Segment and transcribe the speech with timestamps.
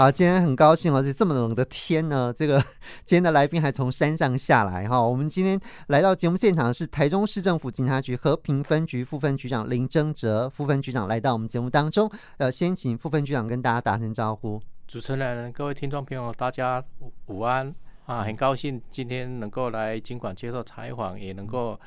[0.00, 2.58] 好，今天很高兴而且这么冷的天呢， 这个
[3.04, 4.98] 今天的来宾还从山上下来哈。
[4.98, 12.10] 我们今天来到节目现场的是台中市政府警察局和平分局副分局长林征哲副分局长来到我们节目当中。
[12.38, 14.58] 呃，先请副分局长跟大家打声招呼。
[14.88, 16.82] 主持人、各位听众朋友，大家
[17.26, 17.70] 午安
[18.06, 18.22] 啊！
[18.22, 21.78] 很高兴今天能够来警广接受采访，也能够。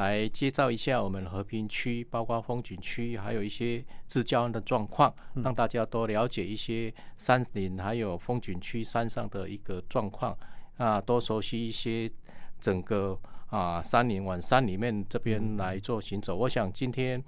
[0.00, 10.34] 来介绍一下我们和平区，包括风景区，还有一些自交的状况，让大家多了解一些山林，还有风景区山上的一个状况
[10.78, 12.10] 啊，多熟悉一些
[12.58, 16.34] 整个啊山林往山里面这边来做行走。
[16.34, 17.22] 我想今天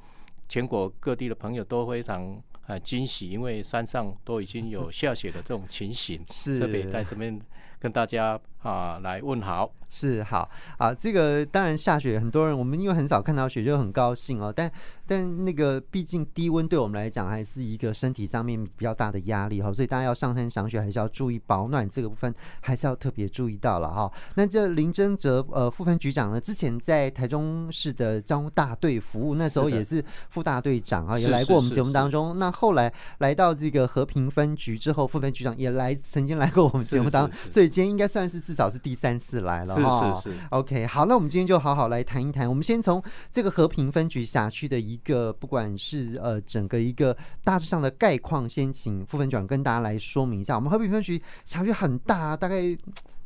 [0.48, 6.58] 全国各地的朋友都非常啊惊喜，因为山上都已经有下雪的这种情形， 是。
[6.58, 7.38] 特别在这边
[7.82, 9.72] 跟大家啊来问好。
[9.94, 14.50] 是好啊，这个当然下雪，很多人我们因为很少看到雪，就很高兴哦。
[14.50, 14.72] 但
[15.06, 24.10] 但那个毕竟低温对我们来讲还是一个身体上面比较大的压力哈，所以大家要上山赏雪还是要注意保暖，这个部分还是要特别注意到了哈。
[24.34, 32.38] 那这林真哲呃副分局长呢，之前在台中市的交通大队服务，那时候也是副大队长啊，也来过我们节目当中。
[32.38, 39.74] 那后来来到这个和平分局之后，副分局长也来曾经来过我们节目当中，所以今天应该算是至少是第三次来了。
[39.74, 39.82] 是
[40.22, 42.46] 是是，OK，好，那我们今天就好好来谈一谈。
[42.46, 50.54] 我们先从这个和平分局辖区的一个，不管是呃整个一个大致上的概况，先请副分局长跟大家来说明一下。
[50.54, 52.76] 我们和平分局辖区很大，大概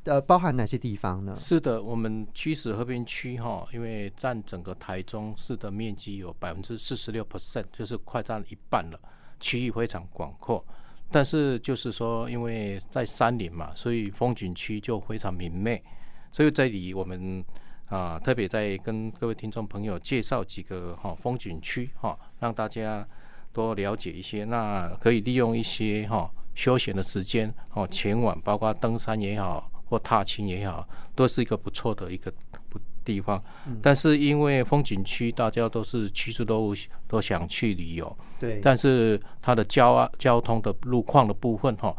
[0.05, 1.35] 呃包含哪些地方呢？
[1.37, 9.01] 是的，我们区史和平区哈，因为占整个台中市的面积有百分之四十六 percent，就是快占一半了，
[9.41, 10.65] 区域非常广阔。
[11.11, 15.83] 但是就是说，因为在山林嘛，所以风景区就非常明媚。
[16.31, 17.43] 所以这里我们
[17.87, 23.07] 啊特别在跟各位听众朋友介绍几个哈风景区哈，让大家
[23.53, 24.45] 多了解一些。
[24.45, 32.33] 那可以利用一些哈休闲的时间哦前往，包括登山也好或踏青也好，都是一个不错的一个
[33.05, 33.43] 地方。
[33.83, 36.75] 但是因为风景区大家都是其实都
[37.07, 38.61] 都想去旅游，对。
[38.63, 41.95] 但是它的交啊交通的路况的部分哈。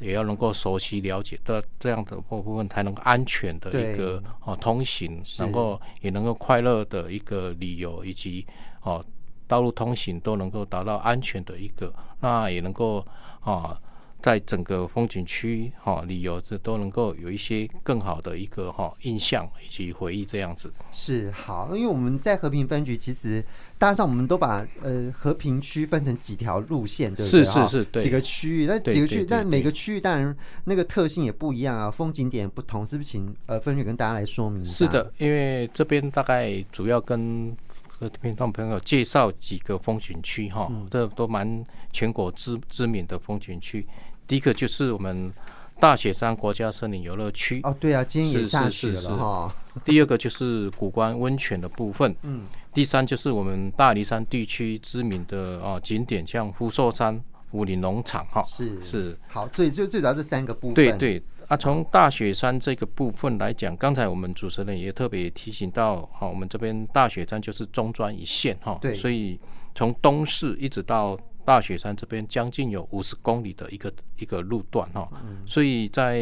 [0.00, 8.46] 也要能够熟悉了解的这样的部分，才能安全的一个哦通行，能够也能够快乐的一个旅游，以及
[8.82, 9.02] 哦
[9.46, 11.90] 道路通行都能够达到安全的一个，
[12.20, 13.02] 那也能够
[13.40, 13.80] 啊。
[14.26, 20.68] 在整个风景区哈旅游，这都能够有一些更好的一个哈印象以及回忆这样子。
[20.90, 23.40] 是好，因为我们在和平分局，其实
[23.78, 27.44] 大上我们都把呃和平区分成几条路线，对不对？
[27.44, 33.08] 是是是，几个区域，那几个区域，但每个区域当然那个特性也不一样啊，风景点不同，是不是？
[33.08, 34.72] 请呃分局跟大家来说明一下。
[34.72, 43.86] 是的，因为这边大概主要跟和平众朋友介绍几个风景区哈，这都蛮全国知知名的风景区。
[44.26, 45.32] 第一个就是我们
[45.78, 47.60] 大雪山国家森林游乐区。
[47.62, 49.54] 哦，对啊，今天也下雪了哈。
[49.84, 52.42] 第二个就是古关温泉的部分，嗯，
[52.72, 57.22] 第三就是我们大黎山地区知名的啊景点，像福寿山
[57.52, 58.80] 武林农场哈，是。
[58.80, 59.18] 是。
[59.28, 61.22] 好，最最最主要这三个部分，对对。
[61.48, 69.38] 啊，从大雪山这个部分来讲，刚才我们主持人也特别提醒到，哈，我们这边大雪山就是中专一线哈，对，所以
[69.74, 71.16] 从东市一直到。
[71.46, 75.08] 大雪山这边将近有五十公里的一个一个路段哈，
[75.46, 76.20] 所以在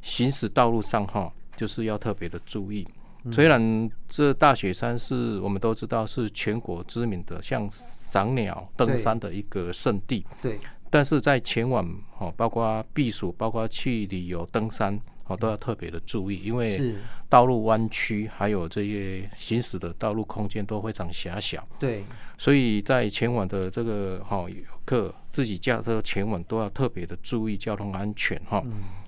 [0.00, 2.86] 行驶道路上哈，就是要特别的注意。
[3.32, 11.84] 虽然这大雪山是我们都知道是全国知名的像赏鸟登山的一个圣地，对，但是在前往
[12.16, 14.96] 哈，包括避暑，包括去旅游登山。
[15.28, 16.94] 哦，都要特别的注意，因为
[17.28, 21.66] 道路弯曲，还有这些行驶的道路空间都非常狭小。
[21.80, 22.04] 对，
[22.38, 28.62] 所以在前往的这个哈游客自己驾车前往都要特别的注意交通安全哈。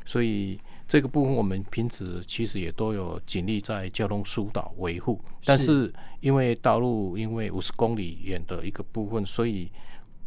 [0.04, 0.58] 所以
[0.88, 9.70] 这个部分我们平时其实也都有尽力在交通疏导维护，但是因为道路因为五十公里远的一个部分，所以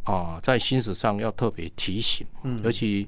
[0.04, 2.26] 啊在行驶上要特别提醒，
[2.64, 3.06] 尤其。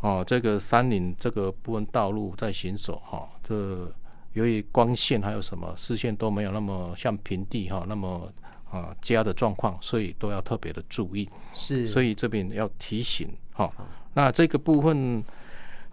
[0.00, 3.90] 哦，这个山林这个部分道路在行走哈，这
[4.34, 8.32] 由于光线还有什么视线都没有那么像平地哈那么
[8.70, 11.28] 啊佳的状况，所以都要特别的注意。
[11.54, 13.72] 是，所以这边要提醒哈。
[14.14, 15.22] 那这个部分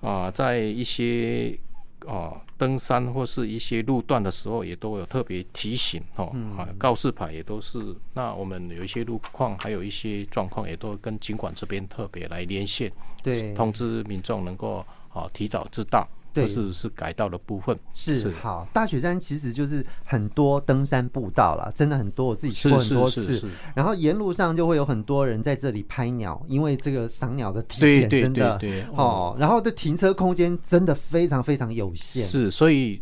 [0.02, 1.58] 啊，在一些。
[2.06, 6.26] 哦，登山或是一些路段的时候，也都有特别提醒哦，
[6.58, 7.96] 啊，告示牌也都是。
[8.14, 12.92] 那我们有一些路况，还有一些状况，也都跟警管这边特别来连线，
[13.22, 16.08] 对，通知民众能够啊提早知道。
[16.34, 17.78] 或是是改道的部分。
[17.94, 23.44] 是，是好，大雪山其实就是很多登山步道啦，真的很多，我自己去过很多次。
[23.76, 32.24] 然后沿路上就会有很多人在这里拍鸟，因为这个赏鸟的体验真的对对对对哦，然后的停车空间真的非常非常有限。
[32.24, 33.02] 是，所以。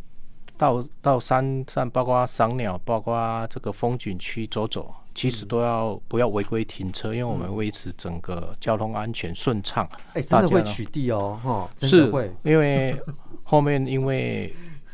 [0.58, 9.90] 到到山上，包括赏鸟，包括这个风景区走走，其实都要不要违规停车，因为我们维持整个交通安全顺畅。
[10.14, 12.32] 哎，真的会取缔哦，哈，真的会。
[12.44, 12.96] 因为
[13.44, 14.54] 后面因为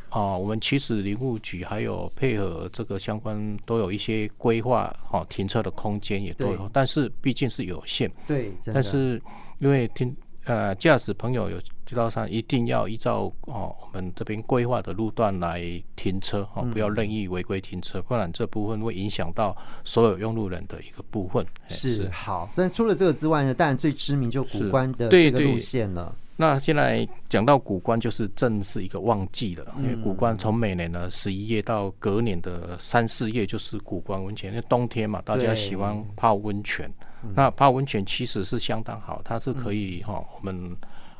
[0.10, 8.12] 啊，我们其实林务局还有配合这个相关，都有一些规划，哈，停车的空间也都有，但是毕竟是有限。
[8.28, 9.22] 对，但是
[9.60, 10.16] 因为听。
[10.48, 15.62] 呃，驾驶朋友有知道上一定要依照哦我们这边规划的路段来
[15.98, 21.46] 停车哦，不要任意违规停车，不然这部分会影响到所有用路人的一个部分。
[21.68, 26.16] 是，是好，但除了这个之外呢，当然最知名就古关的这个路线了。
[26.40, 36.90] 那现在讲到古关，就是正是一个旺季了，因为古关从每年的十一月到隔年的三四月就是古关温泉，因为冬天嘛，大家喜欢泡温泉。
[37.36, 40.76] 那泡温泉其实是相当好，它是可以哈，我们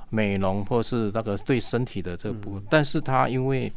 [0.10, 2.64] 美容或是那个对身体的这个部分。
[2.70, 3.72] 但是它因为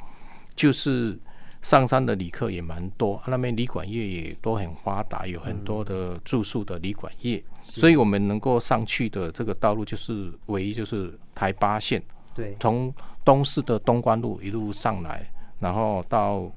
[0.54, 1.18] 就是
[1.62, 12.02] 上山的旅客也蛮多，那边旅馆业也都很发达，有很多的住宿的旅馆业，所以我们能够上去的这个道路就是唯一就是台八线，
[12.34, 12.92] 对，从
[13.24, 16.50] 东势的东关路一路上来，然后到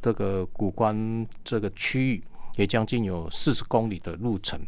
[0.00, 2.24] 这个古关这个区域
[2.56, 4.58] 也将近有四十公里的路程。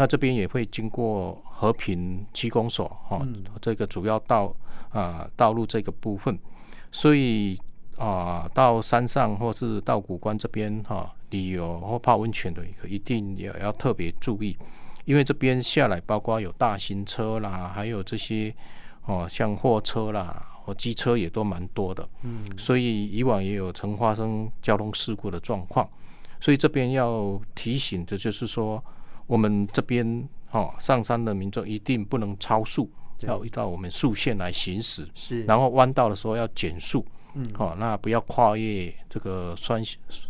[0.00, 3.20] 那这边也会经过和平区公所哈，
[3.60, 4.46] 这个主要道
[4.88, 6.38] 啊、呃、道路这个部分，
[6.90, 7.54] 所以
[7.98, 14.56] 啊、呃、到山上或是到古关这边哈旅游或泡温泉的一个一定也要特别注意，
[15.04, 18.54] 因为这边下来包括有大型车啦，还有这些
[19.04, 25.86] 哦像货车啦或机车也都蛮多的，嗯，所以以往也有曾发生交通事故的状况，
[26.40, 28.82] 所以这边要提醒的就是说。
[29.30, 32.90] 我们这边哦，上山的民众一定不能超速，
[33.20, 35.08] 要依照我们速线来行驶。
[35.14, 37.06] 是，然后弯道的时候要减速。
[37.34, 39.80] 嗯，好，那不要跨越这个双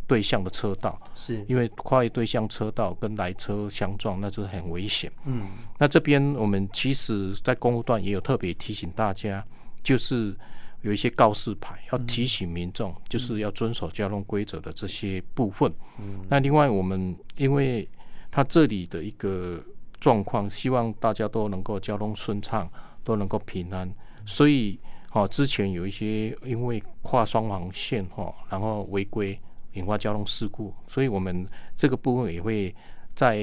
[0.07, 1.01] 对向的车道。
[1.15, 5.11] 是，因为跨越对向车道跟来车相撞，那就是很危险。
[5.25, 5.47] 嗯，
[5.79, 9.43] 那这边我们其实在公路段也有特别提醒大家，
[9.83, 10.37] 就是
[10.83, 15.73] 有一些告示牌要提醒民众，就是要遵守交通规则的这些部分。
[15.99, 17.89] 嗯，那另外我们因为
[18.31, 19.61] 它这里的一个
[19.99, 22.69] 状况，希望大家都能够交通顺畅，
[23.03, 23.93] 都能够平安。
[24.25, 24.79] 所以，
[25.13, 29.39] 哦，之前有一些因为跨双黄线哈，然后违规
[29.73, 32.75] 引发交通事故，所以我们这个部分也会
[33.15, 33.37] 在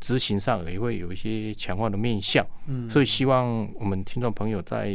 [0.00, 2.46] 执行上也会有一些强化的面向。
[2.66, 4.94] 嗯，所以希望我们听众朋友在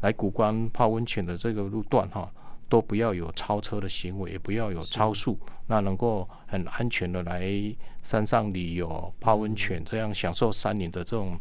[0.00, 2.30] 来古关泡温泉的这个路段哈。
[2.68, 7.50] 都不要有超车的行为，也不要有超速，那能够很安全的来
[8.02, 11.38] 山上旅游、泡温泉，这样享受山林的这种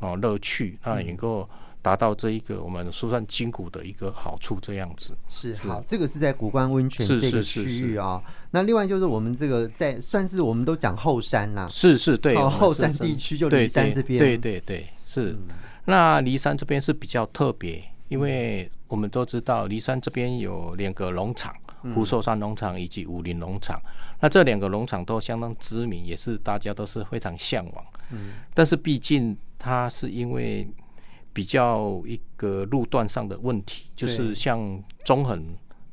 [0.00, 1.48] 哦乐趣，那也能够
[1.80, 4.58] 达到这一个我们疏散筋骨的一个好处。
[4.60, 5.16] 这样子。
[5.28, 8.22] 是好，这个是在古关温泉这个区域啊。
[8.50, 15.36] 那另外就是我们这个在算是我们都讲后山啦，是是，对，后山地区就梨山这边，对对对，是。
[15.86, 18.70] 那骊山这边是比较特别，因为。
[18.86, 21.52] 我们都知道，梨山这边有两个农场，
[21.92, 23.80] 福寿山农场以及武林农场。
[24.20, 27.84] 那这两个农场都相当知名，也是大家都是非常向往。
[28.12, 30.68] 嗯，但是毕竟它是因为
[31.32, 35.42] 比较一个路段上的问题，就是像中横。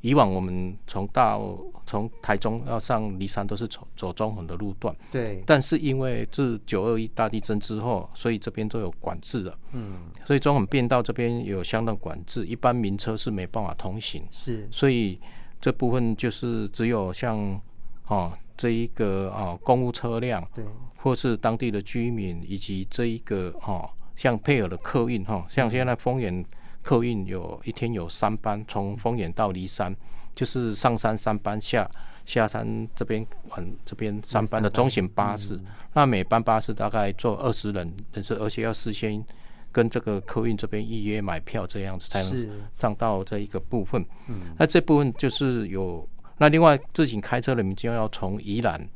[0.02, 5.44] 以往我们从到从台中要上离山都是走走中横的路段，对。
[5.46, 10.00] 但是因为自九二一大地震之后，所以这边都有管制了，嗯。
[10.26, 14.24] 所以中横便道这边有相当管制，一般民车是没办法通行。
[14.32, 14.68] 是。
[14.72, 15.20] 所以
[15.60, 17.62] 这部分就是只有像
[18.08, 20.66] 哦这一个哦公务车辆，对，
[20.98, 26.44] 或是当地的居民以及这一个哦像配合的客运哈，像现在丰原。
[26.82, 29.96] 客运有一天有三班，从丰原到梨山，
[30.36, 31.90] 就是上山三班，下
[32.26, 35.60] 下山这边往这边三班的中型巴士。
[35.94, 39.24] 那每班巴士大概坐二十人人次，而且要事先
[39.72, 44.04] 跟这个客运这边预约买票，这样子才能上到这一个部分。
[44.28, 46.08] 嗯那这部分就是有，
[46.38, 48.90] 那另外自行开车的民众要从宜兰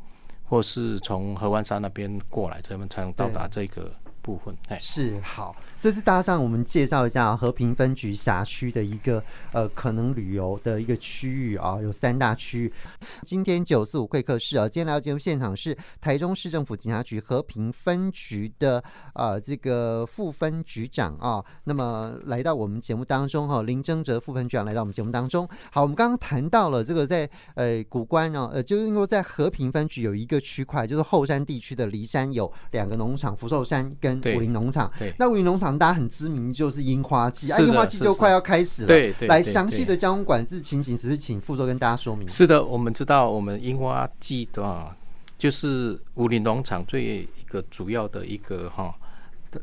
[0.43, 3.91] 或是从合欢山那边过来，这边才能到达这个。
[4.25, 4.51] 部分。
[4.69, 5.55] 哎，是好。
[5.79, 12.73] 这是搭上我们介绍一下和平分局辖区的一个呃可能旅游的一个区域啊，有三大区域。
[13.21, 25.47] 今天九四五会客室啊，今天来到节目现场是台中市政府警察局和平分局的呃这个副分局长啊，那么来到我们节目当中哈，林征哲副分局长来到我们节目当中。
[25.71, 34.91] 好，我们刚刚谈到了这个在呃古关啊，呃就是因为在和平分局有一个区块，就是后山地区的梨山有两个农场，福寿山跟武林农场。
[34.97, 35.64] 对，那武林农场。
[35.77, 38.87] 大家很知名，就是樱花季啊，樱花季就快要开始了。
[38.87, 42.27] 对对，来详细的交通管制情形，是不是请副座跟大家说明？
[42.27, 44.93] 是的，我们知道我们樱花季的啊，
[45.37, 48.93] 就是武林农场最一个主要的一个哈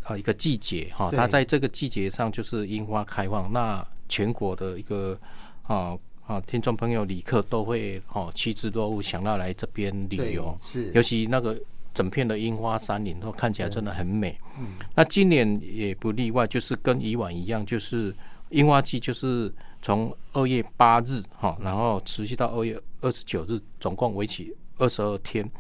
[0.05, 5.19] 啊一个季节哈，它在这个季节上就是樱花开放，那全国的一个
[5.65, 11.57] 啊啊听众朋友、旅客都会哦趋之若鹜，想要来这边旅游，是尤其那个。
[11.95, 14.39] 整片的樱花山林都看起来真的很美。
[14.59, 18.15] 嗯，那今年也不例外，就是跟以往一样，就是
[18.51, 25.51] 樱花季就是从二月八日哈，然后持续到二月二十九日，总共为期二十二天。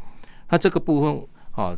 [0.48, 1.76] 那这个部分啊，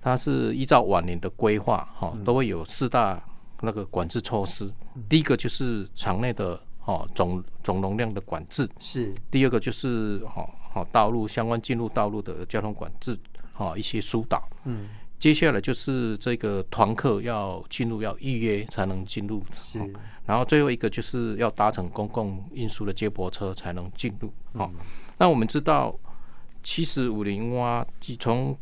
[0.00, 3.22] 它是依照往年的规划哈，都会有四大
[3.62, 4.70] 那个管制措施。
[5.08, 9.14] 第一个就是场内的哈总总容量的管制，是。
[9.30, 13.18] 第二个就是哈哈道路相关进入道路的交通管制。
[13.54, 19.78] 好，一些疏导，嗯，接下来就是这个团客要进入要预约才能进入，是，
[20.26, 24.32] 然后最后一个就是要搭乘公共运输的接驳车才能进入。
[24.54, 24.70] 好，
[25.16, 25.96] 那我们知道，
[26.64, 27.86] 其实武陵樱花
[28.18, 28.58] 从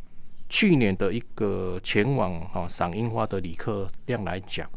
[0.51, 4.69] 去年的一个前往哈赏樱花的旅客量来讲，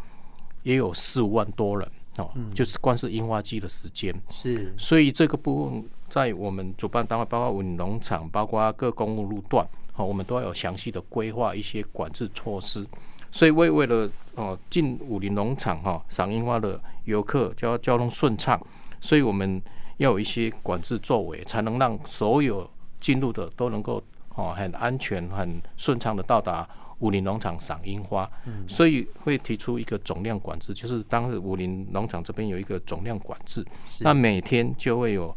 [0.63, 4.15] 也有四五万多人哦，就是光是樱花季的时间。
[4.29, 9.67] 是，所以这个部分在我们主办单位，包括武陵农场，包括各公路路段。
[9.97, 12.85] 好，我们都要有详细的规划一些管制措施，
[13.31, 18.59] 所以为为了哦进武林农场哈赏樱花的游客交交通顺畅，
[18.99, 19.61] 所以我们
[19.95, 24.03] 要有一些管制作为，才能让所有进入的都能够
[24.35, 26.67] 哦很安全、很顺畅的到达
[26.99, 28.29] 武林农场赏樱花。
[28.45, 33.65] 嗯，所以会提出一个总量管制，就是当时武林农场这边有一个总量管制，
[34.01, 35.33] 那每天就会有。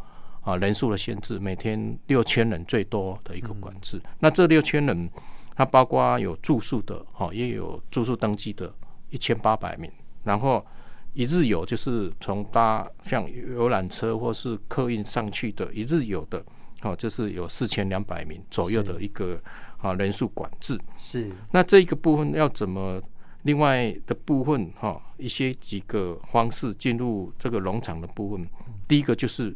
[0.49, 3.99] 啊，人数的限制，每天六千人最多的一个管制。
[3.99, 5.07] 嗯、那这六千人，
[5.55, 8.73] 它包括有住宿的，哈，也有住宿登记的，
[9.11, 9.93] 一千八百名。
[10.25, 10.65] 然后
[11.13, 16.43] 一日游就是从搭像游览车或是客运上去的，一日游的，
[16.81, 19.39] 哦，就是有四千两百名左右的一个
[19.77, 20.81] 啊人数管制。
[20.97, 21.31] 是。
[21.51, 22.99] 那这一个部分要怎么？
[23.43, 28.49] 另外的部分，哈，一些几个方式进入这个农场的部分，
[28.89, 29.55] 第一个就是。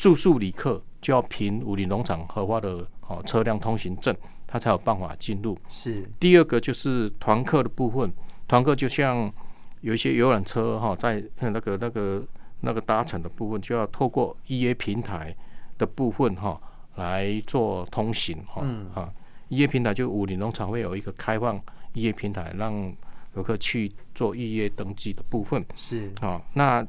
[0.00, 4.16] 住宿旅客就要凭武陵农场核发的哦车辆通行证，
[4.46, 5.58] 他才有办法进入。
[5.68, 6.08] 是。
[6.18, 8.10] 第二个就是团客的部分，
[8.48, 9.30] 团客就像
[9.82, 12.26] 有一些游览车哈，在那个那个
[12.60, 15.36] 那个搭乘的部分，就要透过预约平台
[15.76, 16.58] 的部分哈
[16.94, 18.62] 来做通行哈。
[18.64, 18.90] 嗯。
[18.94, 19.12] 啊，
[19.48, 21.60] 预约平台就武陵农场会有一个开放
[21.92, 22.90] 预约平台，让
[23.36, 25.62] 游客去做预约登记的部分。
[25.74, 26.10] 是。
[26.22, 26.82] 啊，那。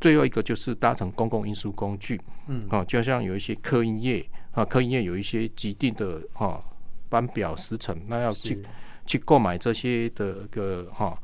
[0.00, 6.62] 最后一个就是搭乘公共运输工具，嗯，好，就像有一些客运业啊，客运业有一些既定的哈
[7.08, 8.62] 班表时程，那要去
[9.06, 11.18] 去购买这些的一个哈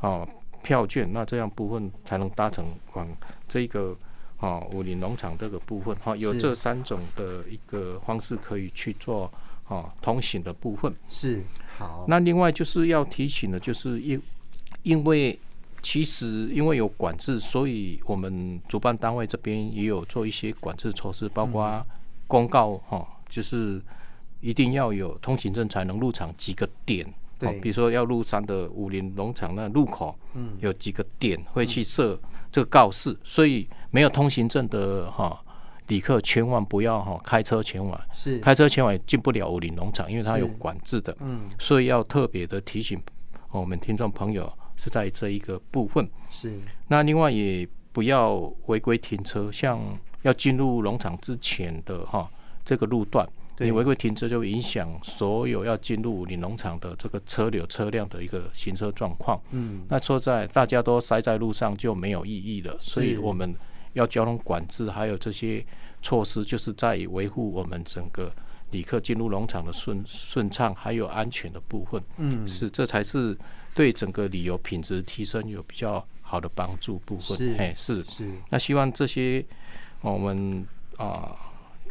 [0.00, 0.26] 啊
[0.62, 2.64] 票券，那这样部分才能搭乘
[2.94, 3.08] 往
[3.46, 3.96] 这个
[4.38, 5.94] 啊武林农场这个部分。
[5.96, 9.30] 哈，有这三种的一个方式可以去做
[9.68, 10.92] 啊通行的部分。
[11.08, 11.42] 是
[11.78, 12.04] 好。
[12.08, 14.20] 那另外就是要提醒的，就是因
[14.82, 15.38] 因为。
[15.82, 21.84] 其实因为有管制，所以我们主办单位这边也有做一些管制措施，包括
[22.26, 23.80] 公告哈，就是
[24.40, 27.06] 一定要有通行证才能入场几个点，
[27.38, 32.18] 对，比如说要入山的武林农场那入口，嗯，有几个点会去设
[32.50, 35.40] 这个告示，所以没有通行证的哈
[35.86, 38.38] 旅客千万不要哈开车前往，是。
[38.40, 43.00] 开车前往进不了武林农场，因为它有管制的，嗯，所以要特别的提醒
[43.50, 44.52] 我们听众朋友。
[44.76, 46.08] 是在这一个部分。
[46.30, 48.34] 是，那另外也不要
[48.66, 49.80] 违规停车，像
[50.22, 52.30] 要进入农场之前的哈
[52.64, 53.26] 这个路段，
[53.58, 59.40] 你违规停车就影响所有要进入你农场的这个车流车辆的一个行车状况。
[59.52, 63.54] 嗯，那说在大家都塞在路上就没有意义了，所以我们
[63.94, 65.64] 要交通管制，还有这些
[66.02, 68.30] 措施，就是在维护我们整个
[68.70, 72.02] 旅客进入农场的顺顺畅还有安全的部分。
[72.16, 73.36] 嗯，是这才是。
[73.76, 78.26] 对整个旅游品质提升有比较好的帮助部分，是哎是是。
[78.48, 79.44] 那希望这些
[80.00, 81.36] 我们啊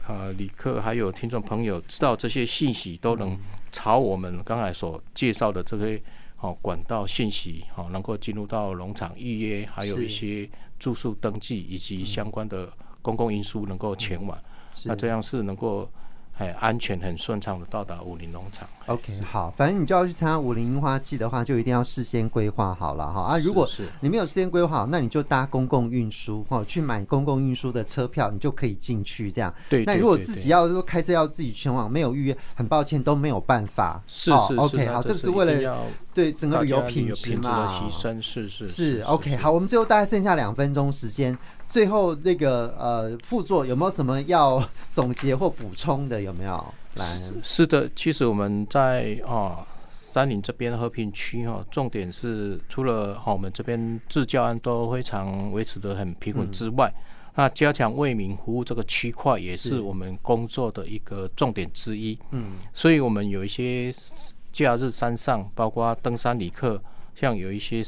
[0.03, 3.37] 啊旅客还有听众朋友知道这些信息，都能
[3.71, 6.01] 朝我们刚才所介绍的这些
[6.39, 12.67] 哦管道信息好能够进入到农场预约，还有一些住宿登记以及相关的
[13.03, 14.35] 公共运输能够前往，
[14.85, 15.87] 那这样是能够。
[16.37, 18.67] 很安全、很顺畅的到达武林农场。
[18.87, 23.39] OK，好，反正你就要去参加武林樱花季的话，就一定要事先规划好了哈啊！
[23.39, 23.67] 如果
[24.01, 29.51] 你没有事先规划好，那你就搭公共运输哈，去买公共运输的车票，你就可以进去这样。
[29.69, 34.03] 对，那如果自己要说开车要自己前往，没有预约，很抱歉都没有办法。
[34.05, 34.55] 是是是。
[34.55, 35.77] OK，好，这是为了
[36.13, 38.21] 对整个旅游品质嘛提升。
[38.21, 39.01] 是是是。
[39.07, 41.35] OK，好，我们最后大概剩下两分钟时间。
[41.67, 46.21] 最后那个呃，副座有没有什么要总结或补充的？
[46.21, 46.73] 有没有？
[46.93, 57.03] 来，是，是的，其实我们在啊山林这边和平区哈，重点是除了哈我们这边治教安都非常维持得很平稳之外，嗯、
[57.35, 62.17] 那加强为民服务这个区块也是我们工作的一个重点之一。
[62.31, 63.93] 嗯，所以我们有一些
[64.53, 66.81] 假日山上，包括登山旅客，
[67.13, 67.83] 像有一些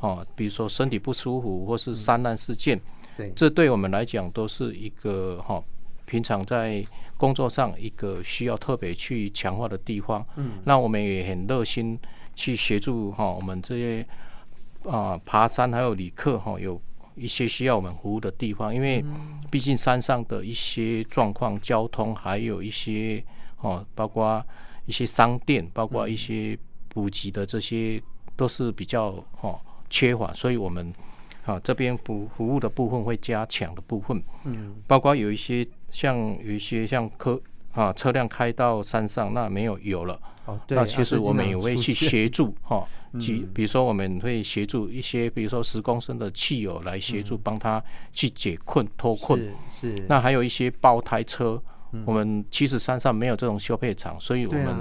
[0.00, 2.76] 哦，比如说身体不舒服或是山难事件。
[2.76, 2.82] 嗯
[3.16, 5.64] 对，这对我们来讲都是一个哈，
[6.04, 6.84] 平常在
[7.16, 10.22] 工作上一个需要特别去强化的地方。
[10.36, 11.98] 嗯，那我们也很热心
[12.34, 14.06] 去协助哈，我们这些
[14.84, 16.78] 啊爬山还有旅客哈，有
[17.14, 19.02] 一些需要我们服务的地方，因为
[19.50, 23.24] 毕竟山上的一些状况、交通，还有一些
[23.62, 24.44] 哦，包括
[24.84, 26.54] 一些商店，包括一些
[26.90, 27.98] 补给的这些，
[28.36, 29.58] 都是比较哈
[29.96, 30.92] 缺乏，所以我们。
[31.46, 47.80] 啊，这边服服务的部分会加强的部分，嗯，包括有一些像有一些像客啊车辆开到山上，那没有油了，哦，对，那其实我们也会去协助哈，比、啊、比如说我们会协助一些，比如说十公升的汽油来协助帮他
[48.12, 49.38] 去解困脱困，
[49.70, 51.62] 是，是，那还有一些爆胎车，
[51.92, 54.74] 嗯、我们其实山上没有这种修配厂，所以我们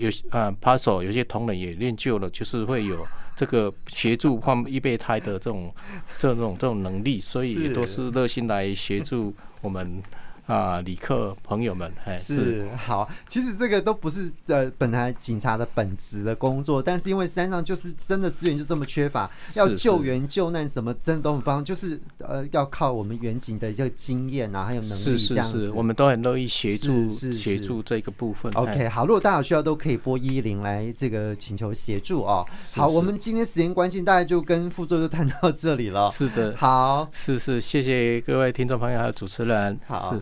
[0.00, 3.06] 有啊扒手有些同仁也练就了，就是会有。
[3.36, 5.74] 这个协助换预备胎的这种、
[6.18, 10.02] 这种、这种能力，所以也都是热心来协助我们。
[10.46, 13.08] 啊，旅客朋友们，哎，是，好。
[13.28, 28.52] 其实这个都不是呃，本来警察的本职的工作，但是因为山上就是真的资源就这么缺乏，要救援救难什么真的都很棒，就是呃，要靠我们远景的这个经验啊，还有能力这样子，是是是，我们都很乐意协助协助这个部分。
[28.54, 32.44] OK，好，如果大家有需要，都可以拨一一零来这个请求协助哦。
[32.58, 36.10] 是是好，我们今天时间关系，大家就跟副座就谈到这里了。
[36.10, 40.10] 是的，好，是是，谢谢各位听众朋友还有主持人，好。
[40.10, 40.18] 是